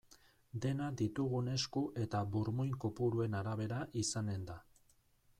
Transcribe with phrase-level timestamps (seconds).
[0.61, 4.57] Dena ditugun esku eta burmuin kopuruen arabera izanen da.